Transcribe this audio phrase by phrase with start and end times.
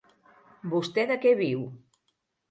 [0.71, 1.61] Vostè de què viu?